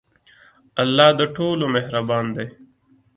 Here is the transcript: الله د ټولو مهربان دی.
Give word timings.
الله 0.81 1.09
د 1.19 1.21
ټولو 1.35 1.65
مهربان 1.75 2.25
دی. 2.35 2.47